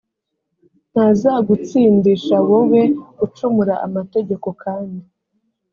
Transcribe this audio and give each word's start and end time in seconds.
ntazagutsindisha 0.91 2.37
wowe 2.49 2.81
ucumura 3.25 3.73
amategeko 3.87 4.47
kandi 4.63 5.03